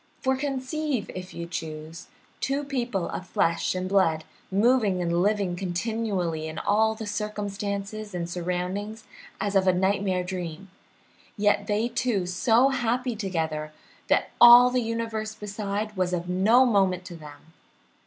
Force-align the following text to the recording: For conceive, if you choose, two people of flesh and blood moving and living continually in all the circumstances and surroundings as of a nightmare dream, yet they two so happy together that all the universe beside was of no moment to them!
For 0.19 0.35
conceive, 0.35 1.11
if 1.13 1.31
you 1.31 1.45
choose, 1.45 2.07
two 2.39 2.63
people 2.63 3.07
of 3.09 3.27
flesh 3.27 3.75
and 3.75 3.87
blood 3.87 4.23
moving 4.51 4.99
and 4.99 5.21
living 5.21 5.55
continually 5.55 6.47
in 6.47 6.57
all 6.57 6.95
the 6.95 7.05
circumstances 7.05 8.15
and 8.15 8.27
surroundings 8.27 9.03
as 9.39 9.55
of 9.55 9.67
a 9.67 9.73
nightmare 9.73 10.23
dream, 10.23 10.71
yet 11.37 11.67
they 11.67 11.87
two 11.87 12.25
so 12.25 12.69
happy 12.69 13.15
together 13.15 13.73
that 14.07 14.31
all 14.41 14.71
the 14.71 14.81
universe 14.81 15.35
beside 15.35 15.95
was 15.95 16.13
of 16.13 16.27
no 16.27 16.65
moment 16.65 17.05
to 17.05 17.15
them! 17.15 17.53